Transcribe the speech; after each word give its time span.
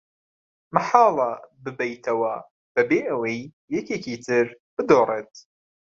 مەحاڵە 0.75 1.29
ببەیتەوە 1.63 2.33
بەبێ 2.73 2.99
ئەوەی 3.09 3.39
یەکێکی 3.75 4.15
تر 4.25 4.45
بدۆڕێت. 4.75 5.33